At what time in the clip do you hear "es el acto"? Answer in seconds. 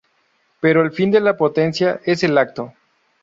2.03-2.73